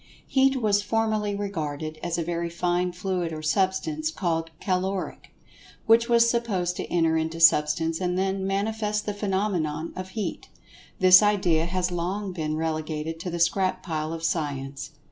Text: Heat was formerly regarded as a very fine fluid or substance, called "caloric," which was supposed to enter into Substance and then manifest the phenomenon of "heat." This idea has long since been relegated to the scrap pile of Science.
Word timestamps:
Heat 0.25 0.59
was 0.59 0.81
formerly 0.81 1.35
regarded 1.35 1.99
as 2.01 2.17
a 2.17 2.23
very 2.23 2.49
fine 2.49 2.91
fluid 2.91 3.31
or 3.31 3.43
substance, 3.43 4.09
called 4.09 4.49
"caloric," 4.59 5.29
which 5.85 6.09
was 6.09 6.27
supposed 6.27 6.75
to 6.77 6.91
enter 6.91 7.17
into 7.17 7.39
Substance 7.39 8.01
and 8.01 8.17
then 8.17 8.47
manifest 8.47 9.05
the 9.05 9.13
phenomenon 9.13 9.93
of 9.95 10.09
"heat." 10.17 10.49
This 10.99 11.21
idea 11.21 11.67
has 11.67 11.91
long 11.91 12.29
since 12.29 12.35
been 12.37 12.57
relegated 12.57 13.19
to 13.19 13.29
the 13.29 13.37
scrap 13.39 13.83
pile 13.83 14.11
of 14.11 14.23
Science. 14.23 14.89